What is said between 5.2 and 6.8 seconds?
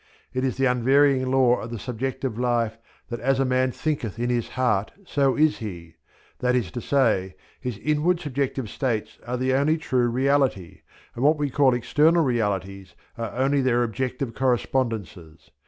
is he," that is